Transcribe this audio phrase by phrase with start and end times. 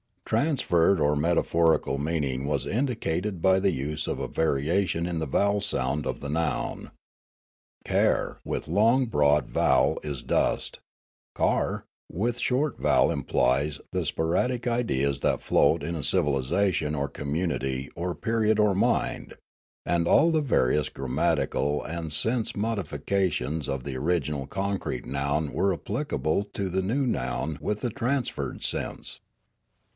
[0.25, 5.19] Transferred or metaphorical meaning was indicated 390 Riallaro by the use of a variation in
[5.19, 6.89] the vowel sound of the noun."
[7.85, 10.79] Kar" with long, broad vowel is "dust";"
[11.37, 17.89] K^r" with short vowel implies the sporadic ideas that float in a civilisation or community
[17.95, 19.35] or period or mind;
[19.85, 25.73] and all the various grammatical and sense modi fications of the original concrete noun were
[25.73, 29.19] applicable to the new noun with the transferred sense.